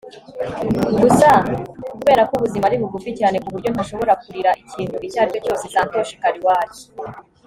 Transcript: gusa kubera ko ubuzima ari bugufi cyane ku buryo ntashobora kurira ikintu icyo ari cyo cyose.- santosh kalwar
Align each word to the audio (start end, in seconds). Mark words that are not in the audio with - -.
gusa 1.01 1.29
kubera 1.97 2.21
ko 2.29 2.33
ubuzima 2.37 2.65
ari 2.67 2.77
bugufi 2.81 3.09
cyane 3.19 3.37
ku 3.43 3.47
buryo 3.53 3.69
ntashobora 3.71 4.13
kurira 4.21 4.51
ikintu 4.63 4.95
icyo 5.07 5.19
ari 5.21 5.31
cyo 5.33 5.41
cyose.- 5.45 5.63
santosh 5.73 6.11
kalwar 6.21 6.67